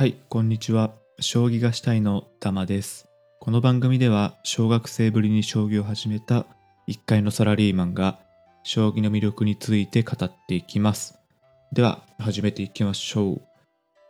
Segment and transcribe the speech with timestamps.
[0.00, 0.94] はい、こんにちは。
[1.18, 3.06] 将棋がしたいの玉です。
[3.38, 6.46] この番組では、小学生ぶりに将棋を始めた
[6.88, 8.18] 1階のサラリーマンが、
[8.62, 11.18] 将棋の魅力について語っていきます。
[11.74, 13.42] では、始めていきましょう。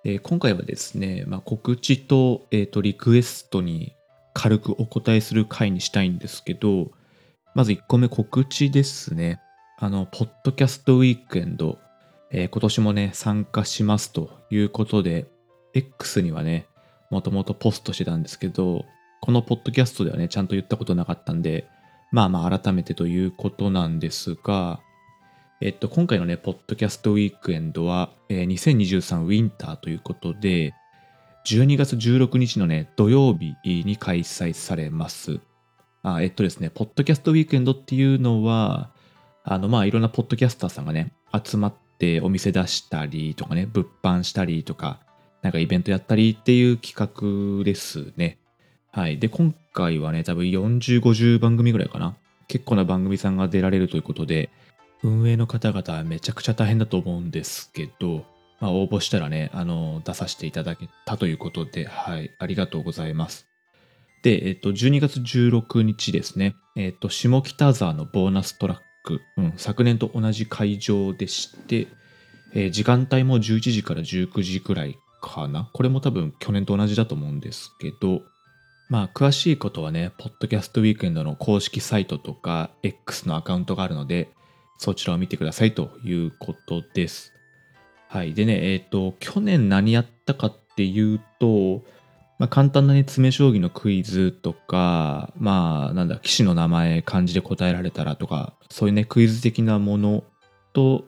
[0.05, 3.97] えー今回はですね、まあ、告知と,、えーとリクエストに
[4.33, 6.93] 軽くお答えする回にしたいんですけど、
[7.57, 9.41] まず1個目告知ですね。
[9.77, 11.81] あの、ポッドキャストウィークエンド、
[12.31, 15.27] えー今年もね、参加しますということで、
[15.75, 16.67] X にはね、
[17.11, 18.85] もともとポストしてたんですけど、
[19.21, 21.67] このポッドキャストではね、ちゃんと言ったことなかったんで、
[22.13, 24.81] まあまあ改めてということなんですが、
[25.61, 30.75] えっと、今回のね、ポッドキャストウィークエンドは、えー2023ウィンターということで、
[31.47, 35.41] 12月16日のね、土曜日に開催されます。
[36.03, 38.91] あえっとですね、ポッドキャストウィークエンドっていうのは、
[39.45, 41.13] あの、まあ、いろんなポッドキャスターさんがね、
[41.45, 45.01] 集まってお店出したりとかね、物販したりとか、
[45.43, 46.95] なんかイベントやったりっていう企
[47.59, 48.39] 画ですね。
[48.93, 49.19] はい。
[49.19, 52.17] で、今回はね、多分40、50番組ぐらいかな。
[52.49, 54.51] 結構な番組さんが出られるということで、
[55.03, 58.27] 運営の方々はめちゃくちゃ大変だと思うんですけど、
[58.61, 62.31] まあ、応募したらね、あの、出させていただけたということで、はい。
[62.39, 63.47] ありがとうございます。
[64.23, 71.89] で、えっと、12月16日ですね、えっと、下北沢のボーナストラック、うん、昨年と同じ会場でして、
[72.53, 75.69] えー時間帯も11時から19時くらいかな？
[75.73, 78.23] これも多分去年と同じだと思うんですけど、
[78.89, 84.31] まあ、詳しいことはね、ポッドキャストウィークエンドの公式サイトとか、X のアカウントがあるので、
[84.79, 87.33] そちらを見てくださいということです。
[88.09, 88.35] はい。
[88.35, 91.85] でね、えっ、と、去年何やったかっていうと、
[92.41, 100.25] まあ、簡単なね、詰将棋のクイズとか、まあ、なんだ、棋士の名前、漢字で答えられたらとか、そういうね、クイズ的なもの
[100.73, 101.05] と、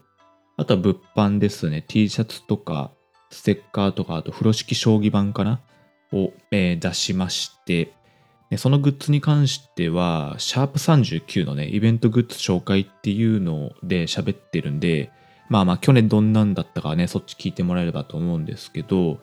[0.57, 2.93] あとは物販ですね、T シャツとか、
[3.33, 5.61] ステッカーとか、あと風呂敷将棋盤かな？
[6.13, 7.93] を、えー出しまして、
[8.59, 15.11] そのグッズに関しては、シャープ39のね、イベントグッズ紹介っていうので喋ってるんで、
[15.49, 19.21] まあまあ去年どんなんだったかね、そっち聞いてもらえればと思うんですけど、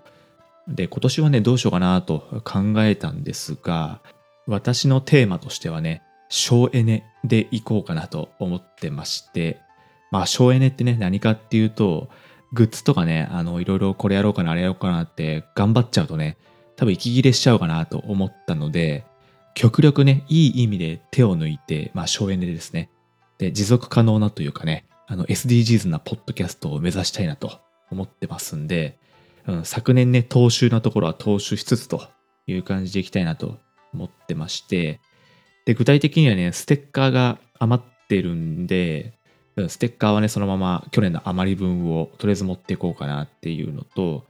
[0.67, 4.01] で、今年はね、どうしようかなと考えたんですが、
[4.47, 9.59] 私のテーマとしてはね、省エネでいこうかなと思ってまして、
[10.11, 12.09] まあ省エネってね、何かっていうと、
[12.53, 16.37] グッズとかね、あの、いろいろこれやろうかな、あれやろうかなって頑張っちゃうとね、
[16.75, 19.05] 多分息切れしちゃうかなと思ったので、
[19.53, 22.89] 極力ね、いい意味で手を抜いて、まあ省エネでですね。
[23.37, 27.59] で、持続可能なというかね、あの SDGs なポッドキャストを目指したいなと
[27.91, 28.97] 思ってますんで、
[29.47, 32.07] うん、昨年ね、踏襲なところは踏襲しつつと
[32.47, 33.57] いう感じでいきたいなと
[33.93, 35.01] 思ってまして、
[35.65, 39.18] で、具体的にはね、ステッカーが余ってるんで、
[39.67, 44.23] ステッカーはね、そのまま去年の余り分をとりあえず持っていこうかなっていうのと、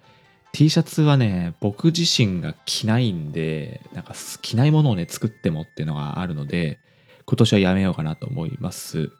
[0.51, 6.79] T シャツはね、僕自身が着ないんで、なんか着ないものをね、作ってもっていうのがあるので、
[7.25, 9.11] 今年はやめようかなと思います。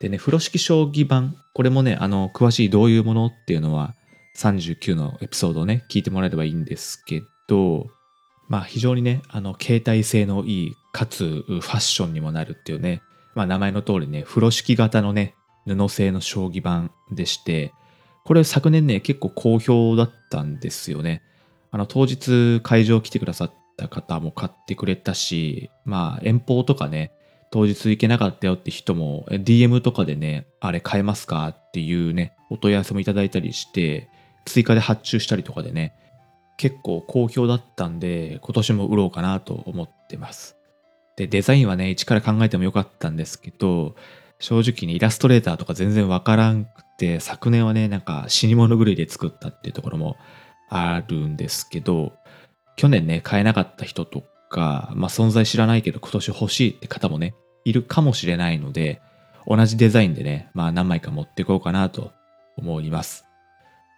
[0.00, 3.94] でね、風呂敷将棋盤、これもね、あの、詳しいどういうものっていうのは、
[4.36, 7.86] 39のエピソードをね、聞いてもらえればいいんですけど、
[8.48, 13.02] まあ非常にね、あの、携帯性のいい、かつファッションにもなるっていうね、
[13.38, 17.72] まあ名前の通りね、風呂敷型のね、布製の将棋盤でして、
[18.24, 21.22] これ昨年ね、結構好評だったんですよね。
[21.70, 27.12] あの、当日会場来てくださった方も買ってくれたし、まあ遠方とかね、
[27.52, 34.08] 当日行けなかったよって人も DM とかでね、あれ買えますかっていうね、お問い合わせもいただいたりして、
[34.46, 35.94] 追加で発注したりとかでね、
[36.56, 40.57] 結構好評だったんで、今年も売ろうかなと思ってます。
[41.18, 43.96] で、デザインはね、一から考えてもよかったんですけど、
[44.38, 50.16] 正直にイラストレーターとか全然わからんくて、昨年はね、なんか死に物狂いで作ったっていうところも
[50.70, 52.12] あるんですけど、
[52.76, 59.02] 去年ね、買えなかった人とか、まあ存在知らないけど今年欲しいって方もね、いるかもしれないので、
[59.44, 62.12] 同じデザインでね、まあ何枚か持っていこうかなと
[62.56, 63.24] 思います。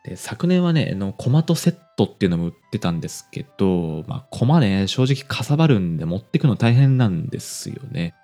[0.06, 8.14] で、昨年はね、の、コマとセットっていうのも売ってたんですけど、まあ、コマね、正直かさばるんで持ってくの大変なんですよね。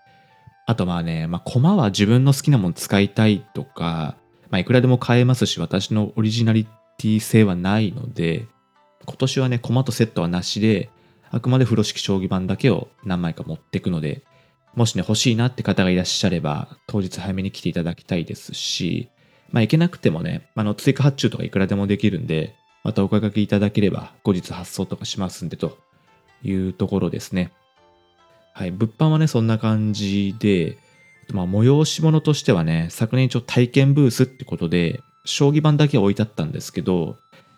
[0.67, 4.17] あとまあね、まあ、コマは自分の好きなもの使いたいとか、
[4.51, 8.47] まあ、いくらでも買えますし、私のオリジナリティ性はないので、
[9.05, 10.91] 今年はね、コマとセットはなしで、
[11.31, 14.23] あくまで風呂敷将棋盤だけを何枚か持っていくので、
[14.75, 19.11] もしね、欲しいなって方がいらっしゃれば、当日早めに来ていただきたいですし、
[19.51, 22.55] まあ、いけなくてもね、あの、追加発注とかいくらでもできるんで、
[22.87, 25.77] またお声掛けいただければ、後日発送とかしますんで、と
[26.45, 27.51] いうところですね。
[28.53, 30.79] はい、物販はね、そんな感じで、
[31.33, 37.17] まあ、催し物としてはね、昨年一応体験ブースってことで、将棋盤だけ置いてあったんですけど、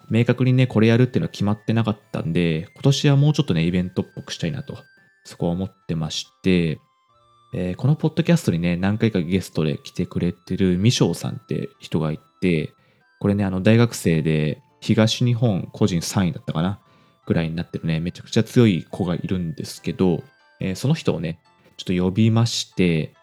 [0.08, 4.78] 明確にね、これやるっていうのは決まってなかったんで、今年はもうちょっとね、イベントっぽくしたいなと、
[5.24, 6.80] そこは思ってまして、
[7.52, 12.72] えー、このポッドキャストにね、何回かゲストで来てくれてるミショウさんって人がいて、
[13.20, 16.80] これね、あの、大学生で東日本個人3位だったかな？
[17.26, 20.22] ぐらいになってるね、めちゃくちゃ強い子がいるんですけど、
[20.60, 21.40] えー、その人をね、
[21.76, 23.14] ちょっと呼びまして、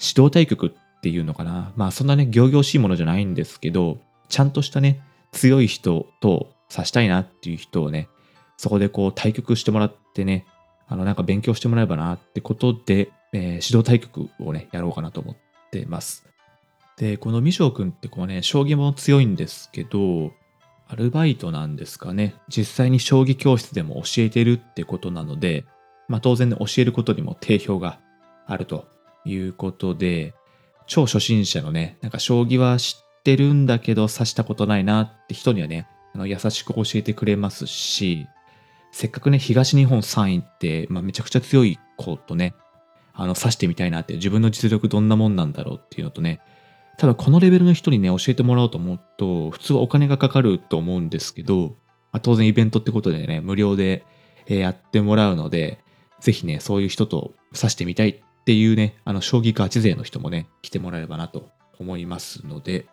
[0.00, 1.72] 指導対局っていうのかな？
[1.76, 3.98] まあそんなね、行々しいものじゃないんですけど、
[4.28, 5.00] ちゃんとしたね、
[5.30, 8.08] 強い人と指したいなっていう人をね、
[8.56, 10.46] そこでこう対局してもらってね、
[10.88, 15.36] あのなんか勉強してもらえばなってことで、えー、指導対局をね、やろうかなと思っ
[15.70, 16.26] てます。
[16.96, 20.32] で、このミショウ君ってこうね、将棋も強いんですけど、
[20.88, 22.34] アルバイトなんですかね。
[22.48, 25.64] 実際に将棋教室でも教えてるってことなので、
[26.08, 27.98] まあ当然ね、教えることにも定評が
[28.46, 28.86] あると
[29.24, 30.34] いうことで、
[30.86, 38.26] 超初心者のね、なんか将棋は知ってるんだけど指したことないなって人にはね、あの優しく教えてくれますし、
[38.92, 42.54] せっかくね、東日本3位って、まあ、めちゃくちゃ強い子とね、
[43.14, 46.40] あの、指してみたいなって、自分の実力どんなもんなんだろうっていうのとね、
[46.98, 51.76] ただこのレベルの人にね、教えてもらおうと思うと、普通はお金がかかると思うんですけど、
[52.12, 54.04] まあ、当然イベントってことでね、無料で
[54.46, 55.78] やってもらうので、
[56.20, 61.48] ぜひね、そういう人と指してみたいっていうね、あの、将棋ガチ勢の人もね、来てもらえればなと
[61.78, 62.86] 思いますので、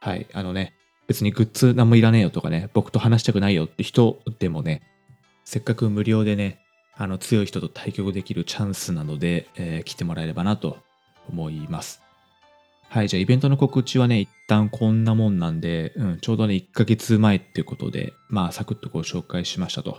[0.00, 0.74] はい、あのね、
[1.06, 4.82] 別にグッズ何もいらねえよとかね、僕と話したくないよって人でもね、
[5.44, 6.60] せっかく無料でね、
[6.94, 10.78] あの強い人と対局できるチャンスなので、えー、来てもらえればなと
[11.30, 12.02] 思います。
[12.90, 19.98] はい、じゃあイベントの告知はね、一旦こんなもんなんで、うん、ちょうどね、1ヶ月前っていうことで、まあ、サクッとご紹介しましたと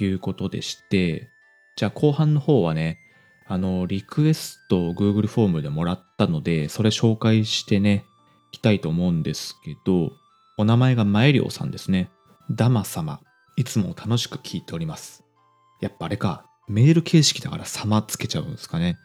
[0.00, 1.28] いうことでして、
[1.76, 2.98] じゃあ後半の方はね、
[3.46, 8.06] あの、リクエストを Google フォームでもらったので、それ紹介してね、
[8.52, 10.12] いきたいと思うんですけど、
[10.56, 12.08] お名前が前涼さんですね。
[12.50, 13.20] ダマ様。
[13.56, 15.22] いつも楽しく聞いております。
[15.82, 18.98] やっぱあれか、メール形式だから様つけちゃうんですかね。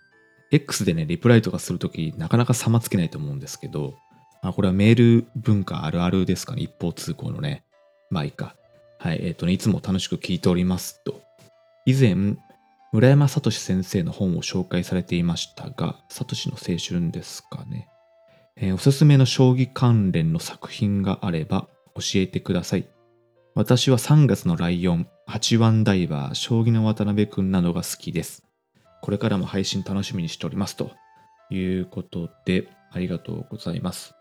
[0.52, 3.96] X でね、リプライとかするとき、なかなか差つけないと思うんですけど、
[4.42, 7.64] あ、これはメール文化あるあるですかね、一方通行のね。
[8.10, 8.56] まあいいか。
[9.00, 11.22] はい、えっ、ー、とね、いつも楽しく聞いておりますと。
[11.86, 12.36] 以前、
[12.92, 17.88] 村山聡先生の本を紹介されていましたが、聡の青春ですかね。
[18.58, 22.88] えー、おすすめの将棋関連の作品があれば教えてください。
[23.56, 28.44] 私は3月のライオン、8番ダイバー、将棋の渡辺くんなどが好きです。
[29.02, 30.92] これからも配信楽しみにしておりますと
[31.50, 34.14] いうことで、ありがとうございます。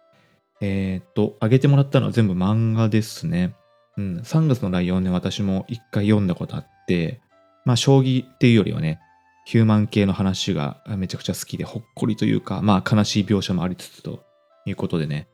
[0.61, 3.55] えっ、ー、と、あげてもらったのは全部漫画ですね。
[3.97, 7.21] うん、3月のライオンね、私も一回読んだことあって、
[7.65, 9.01] まあ、将棋っていうよりはね、
[9.45, 14.23] ヒューマン系の話がめちゃくちゃ好きで、ほっこりというか、まあ、悲しい描写もありつつと
[14.65, 15.29] いうことでね、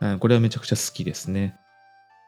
[0.00, 1.56] うん、これはめちゃくちゃ好きですね。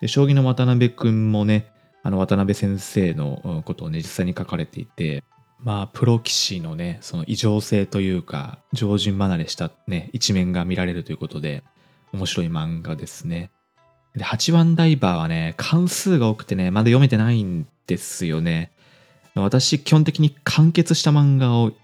[0.00, 1.70] で、将棋の渡辺くんもね、
[2.02, 5.24] あの、渡辺先生のことをね、実際に書かれていて、
[5.60, 11.62] まあ、プロ棋士のね、その異常性というか、常人離れしたね、一面が見られるということで、
[12.12, 13.50] 面白い漫画ですね。
[14.14, 18.72] で、8番ダイバーはね、関数が多くてね、まだ読めてないんですよね。
[19.34, 21.74] 私、基本的に完結した漫画をいっ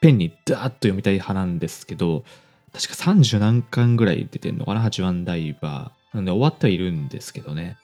[0.00, 2.24] ぺんにダーッと読みたい派なんですけど、
[2.72, 6.16] 確か30何巻ぐらい出てんのかな、8番ダイバー。
[6.16, 7.76] なんで終わってはいるんですけどね。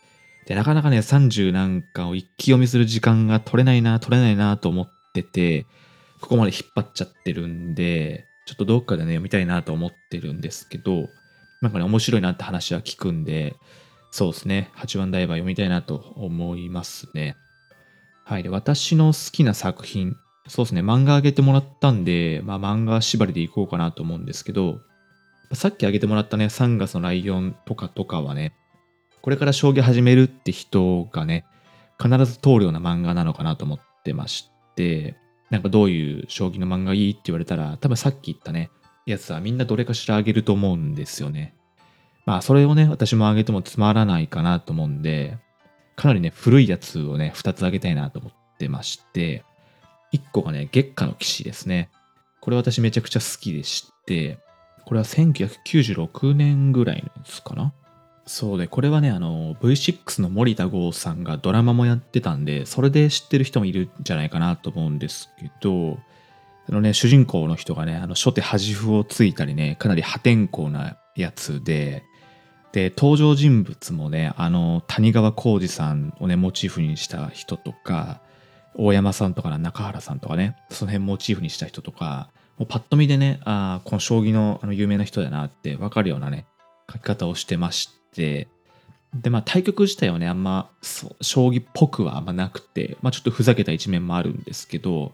[0.47, 5.67] で、なかなかね、30何巻を一気読みする時間が取れないな、取れないなと思ってってて、
[6.21, 11.09] ここまで引っ張っちゃってるんで、ちょっとどっかでね、読みたいなと思ってるんですけど、
[11.63, 13.57] なんかね、面白いなって話は聞くんで、
[14.11, 17.37] そうですね、八番ダイバー読みたいなと思いますね。
[18.25, 18.43] はい。
[18.43, 20.17] で、私の好きな作品、
[20.49, 24.81] そうですね、漫画あげてもらったんで、まあ漫画縛りでいこうかなと思うんですけど、
[25.53, 28.53] さっきあげてもらったね、3月のライオンとかとかはね、
[29.23, 31.45] これから将棋始めるって人がね、
[32.01, 34.51] 必ず通るような漫画なのかなと思ってまし、
[35.51, 38.71] なんかどういう将棋の漫画いいって言われたら、多分さっき言ったね、
[39.07, 41.55] やつはみんなどれかしらあげると思うんですよね。
[42.25, 45.39] まあそれをね、私もあげてもつまらないかなと思うんで、
[45.95, 49.45] かなりね、古いやつをね、2つあげたいなと思ってまして、
[50.13, 51.91] 1個がね、月下の騎士ですね。
[52.41, 54.39] これ私めちゃくちゃ好きでして、
[54.85, 57.73] これは1996年ぐらいのやつかな
[58.27, 65.99] そうで、これはね、あの、V6 の森田剛さんがドラマもやってたんで、それで知ってる人もいるんじゃないかなと思うんですけど、
[66.69, 72.03] あのね、主人公の人がね、あの、初手端歩をついたりね、かなり破天荒なやつで、
[72.73, 78.21] で、登場人物もね、あの、谷川浩二さんをね、モチーフにした人とか、
[78.75, 86.47] 大山さんとか中原さんとかね、その辺モチーフにした人とか、もうパッと見でね、あこの将棋のあの有名な人だなってわかるようなね、
[86.93, 88.49] 書き方をしてまして、
[89.15, 90.71] で、まあ対局自体はね、あんま、
[91.21, 95.13] 将棋っぽくはあんまなくて、まあちょっとふざけた一面もあるんですけど、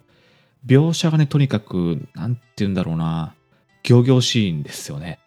[0.67, 3.35] 描写がね、とにかく、なんて言うんだろうな、
[3.83, 5.19] 仰々しいんですよね。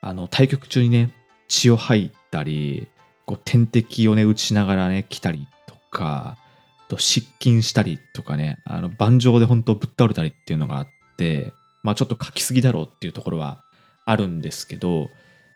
[0.00, 1.12] あの、対局中にね、
[1.48, 2.88] 血を吐いたり、
[3.26, 6.36] こう点滴をね、打ちながらね、来たりとか、
[6.88, 11.52] と失禁したりとかね、あの、盤上で本当ぶっ倒れたりっていうのがあって、
[11.82, 13.62] まあちょっと書きすぎだろうっていうところは
[14.04, 15.08] あるんですけど、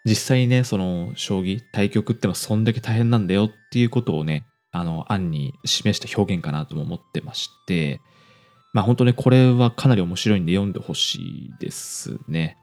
[0.08, 8.00] 実際にね、その、将棋、対局ってのはそんだけ大変なんだよっていうことをね、あの、案に示した表現かなとも思ってまして、
[8.72, 12.56] まあ本当ね、これはかなり面白いんで読んでほしいですね。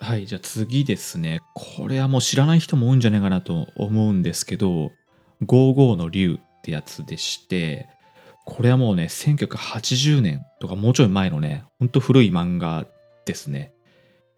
[0.00, 1.40] はい、じゃあ次ですね。
[1.54, 4.92] これはもう知らない人も多いんじゃないかなと思うんですけど、
[5.42, 7.88] 55の竜ってやつでして、
[8.44, 12.86] これはもうね、1980年とかもうちょい前のね、ほんと古い漫画
[13.24, 13.72] ですね。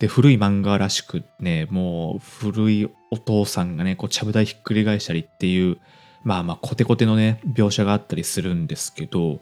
[0.00, 5.78] で、古い漫画らしくね、もう古いお父さんがね、こう、ちゃぶ台ひっくり返したりっていう、
[6.25, 9.40] まあまあ、コテコテのね、描写があったりするんですけど、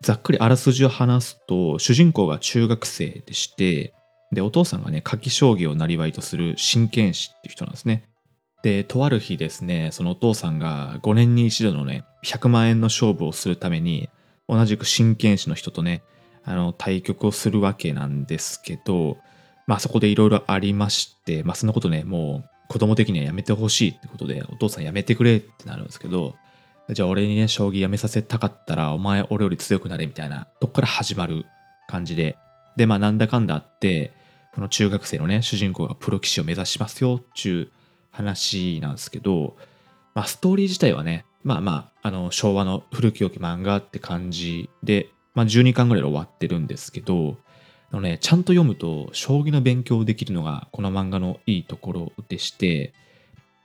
[0.00, 3.92] ざっくりあらすじを話すと、主人公が中学生でして、
[4.32, 8.04] で、お父さんがね、夏季将棋をなりわいとする真剣士っていう人なんですね。
[8.62, 14.08] で、とある日ですね、そのお父さんが5年に一度のね、100万円の勝負をするために、
[14.48, 16.02] 同じく真剣士の人とね、
[16.44, 19.18] あの、対局をするわけなんですけど、
[19.70, 26.34] まあそこでいろいろありまして、まあそのことね、もう子供的にはやめてほしいってことで、お父さんやめてくれってなるんですけど、
[26.88, 31.46] じゃあ俺にね、将棋やめさせたかったら、お前俺より強くなれみたいな、とこから始まる
[31.86, 32.36] 感じで、
[32.74, 34.12] で、まあなんだかんだあって、
[34.56, 37.68] この中学生のね、主人公がプロ棋士を目指しますよっていう
[38.10, 39.54] 話なんですけど、
[40.16, 47.36] まあストーリー自体はね、まあまあ、あの、昭和の古き良き漫画って感じで、まあ12巻ぐらいで終わってるんですけど、
[47.92, 52.92] あのね、ちゃんと読むと、将棋の勉強できるのが、この漫画のいいところでして、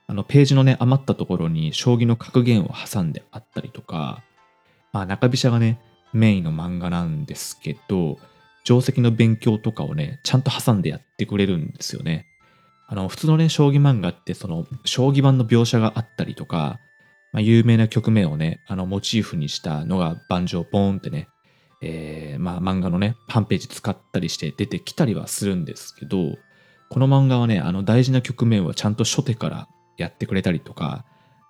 [0.08, 4.22] あの、ページのね、余ったところに、将棋の格言を挟んであったりとか、
[4.92, 5.80] まあ、中飛車がね、
[6.12, 8.18] メインの漫画なんですけど、
[8.64, 12.26] 定石の勉強とかをね、ちゃんと挟んでやってくれるんですよね。
[12.88, 16.80] あの、普通のね、将棋漫画って、その、将棋盤の描写があったりとか、
[17.32, 21.28] まあ、有名な局面をね、あの、モチーフにしたのが盤上ポーンってね、
[21.82, 26.36] えー、まあ漫画のね、パンページ使ったりして出てきたりはするんですけど、
[26.88, 31.04] この漫画はね、あの大事な局面はちゃんと初手からやってくれたりとか、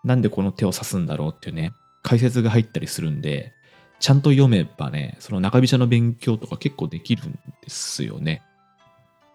[0.04, 3.52] なんでこの手を指すんだろうっていうね、解説が入ったりするんで、
[3.98, 8.42] ちゃんと読めばね、その中飛車の勉強とか結構できるんですよね。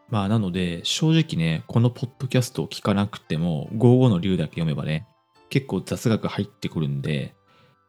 [0.10, 5.08] まあなので、正直ね、このポッドキャストを聞かなくても、55の竜だけ読めばね、
[5.50, 7.34] 結構雑学入ってくるんで、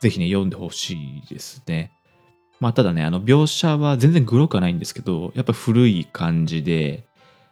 [0.01, 1.93] ぜひね、読んでほしいですね。
[2.63, 7.09] まあ、ただね、あの、描写は全然グロくはないんですけど、やっぱ古い感じで、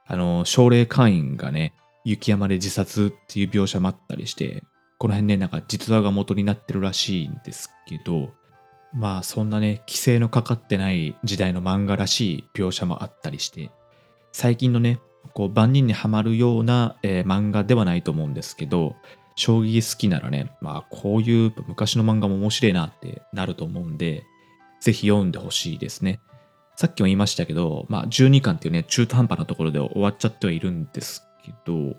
[0.06, 1.74] あの、奨励会員がね、
[2.04, 4.62] 雪山で自殺っていう描写もあったりして、
[4.98, 8.30] この辺ね、なんか実話が元になってるらしいんですけど、
[8.94, 13.72] まあそんなね、規制のかかってない時代の漫画らしい描写もあったりして、
[14.30, 15.00] 最近のね、
[15.34, 18.94] こう万人にはまるような、えー、漫画ではないと思うんですけど、
[19.34, 24.22] 将棋好きならね、まあこういう昔の漫画も面白いなってなると思うんで、
[24.80, 26.20] ぜひ読んでほしいですね。
[26.76, 31.94] さっきも言いましたけど、まあ、12巻っていうね、中途半端なところで終わっちゃってはいるんですけど、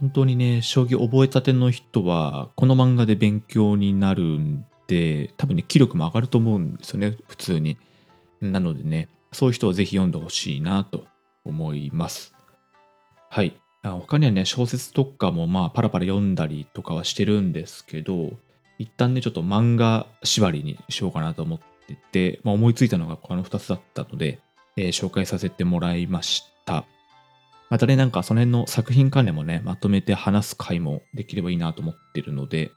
[0.00, 7.76] 本当にね、将棋覚えたての人は、この漫画で勉強になるんで、多分ね、気力も上がると思うんですよね、普通に。
[8.40, 11.06] なのでね、そういう人はぜひ読んでほしいなと
[11.44, 12.34] 思います。
[13.30, 13.54] はい。
[13.82, 18.32] 他にはね、小説とかもまあパラパラ読んだりとかはしてるんですけど、
[18.78, 24.40] 一旦ね、ちょっと漫画縛りにしようかなと思ってってて、まあ、思いついたのがこの2つだったので、
[24.76, 26.84] えー、紹介させてもらいました。
[27.70, 32.70] またね、なんかその辺の作品関連もね、まとめて話す回もできればいいなと思ってるので、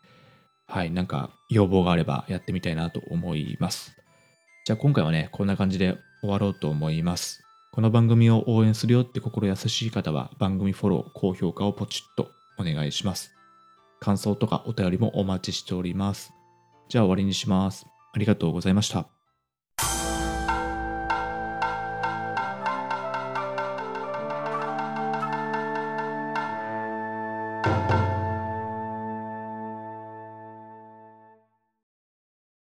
[0.65, 3.95] はい、なんか要望があればやってみたいなと思います。
[4.65, 7.43] じゃあ今回はね、こんな感じで終わろうと思います。
[7.71, 13.31] この番組を応援するよって心優しい方は番組フォロー、高評価をポチッとお願いします。
[13.99, 16.33] 感想とかお便りもお待ちしております。
[16.89, 17.85] じゃあ終わりにします。
[18.17, 19.16] ありがとうございました。